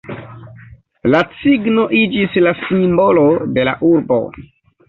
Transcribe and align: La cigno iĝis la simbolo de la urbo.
La 1.13 1.19
cigno 1.41 1.85
iĝis 1.99 2.39
la 2.47 2.57
simbolo 2.65 3.27
de 3.59 3.71
la 3.71 3.79
urbo. 3.93 4.23